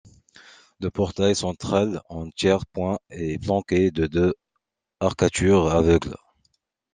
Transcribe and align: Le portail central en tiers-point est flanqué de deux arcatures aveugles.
Le 0.79 0.89
portail 0.89 1.35
central 1.35 2.01
en 2.09 2.27
tiers-point 2.31 2.97
est 3.11 3.37
flanqué 3.43 3.91
de 3.91 4.07
deux 4.07 4.33
arcatures 4.99 5.71
aveugles. 5.71 6.15